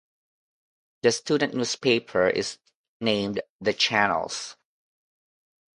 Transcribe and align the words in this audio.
The 1.03 1.11
student 1.11 1.53
newspaper 1.53 2.27
is 2.27 2.57
named 3.01 3.39
"The 3.59 3.71
Channels". 3.71 4.57